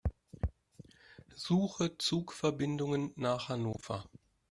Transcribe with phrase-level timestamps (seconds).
[1.35, 4.05] Suche Zugverbindungen nach Hannover.